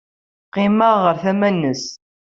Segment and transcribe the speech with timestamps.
[0.47, 1.83] Qqimeɣ ɣer tama-nnes.